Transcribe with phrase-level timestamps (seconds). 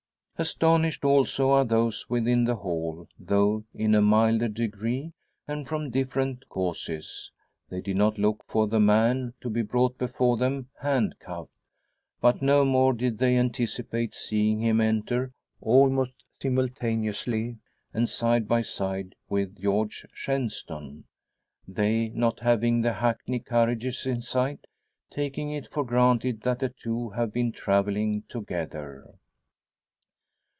[0.37, 5.13] Astonished, also, are those within the hall, though in a milder degree,
[5.47, 7.29] and from different causes.
[7.69, 11.51] They did not look for the man to be brought before them handcuffed;
[12.21, 17.57] but no more did they anticipate seeing him enter almost simultaneously,
[17.93, 21.03] and side by side, with George Shenstone;
[21.67, 24.65] they, not having the hackney carriages in sight,
[25.11, 29.05] taking it for granted that the two have been travelling together.